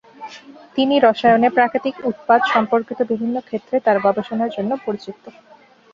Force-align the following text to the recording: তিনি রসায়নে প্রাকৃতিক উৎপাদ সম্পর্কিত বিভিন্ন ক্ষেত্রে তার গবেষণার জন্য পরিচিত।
তিনি 0.75 0.95
রসায়নে 0.99 1.49
প্রাকৃতিক 1.49 1.95
উৎপাদ 2.09 2.41
সম্পর্কিত 2.53 2.99
বিভিন্ন 3.11 3.35
ক্ষেত্রে 3.41 3.75
তার 3.85 3.97
গবেষণার 4.05 4.53
জন্য 4.57 4.71
পরিচিত। 4.85 5.21